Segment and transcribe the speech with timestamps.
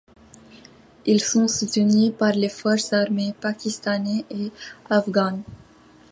[1.05, 4.51] Ils sont soutenus par les forces armées pakistanaises et
[4.89, 5.43] afghanes.